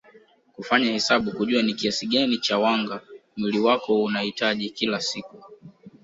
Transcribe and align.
Kufanya 0.55 0.91
hesabu 0.91 1.31
kujua 1.31 1.63
ni 1.63 1.73
kiasi 1.73 2.07
gani 2.07 2.37
cha 2.37 2.57
wanga 2.59 3.01
mwili 3.37 3.59
wako 3.59 4.03
unahitaji 4.03 4.69
kila 4.69 5.01
siku 5.01 5.43